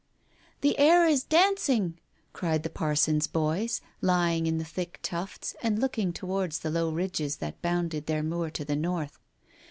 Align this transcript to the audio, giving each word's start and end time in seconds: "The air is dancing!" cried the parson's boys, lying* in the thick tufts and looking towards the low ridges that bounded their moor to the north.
"The 0.61 0.79
air 0.79 1.05
is 1.05 1.21
dancing!" 1.23 1.99
cried 2.33 2.63
the 2.63 2.71
parson's 2.71 3.27
boys, 3.27 3.81
lying* 4.01 4.47
in 4.47 4.57
the 4.57 4.65
thick 4.65 4.97
tufts 5.03 5.55
and 5.61 5.77
looking 5.77 6.11
towards 6.11 6.57
the 6.61 6.71
low 6.71 6.89
ridges 6.89 7.35
that 7.35 7.61
bounded 7.61 8.07
their 8.07 8.23
moor 8.23 8.49
to 8.49 8.65
the 8.65 8.75
north. 8.75 9.19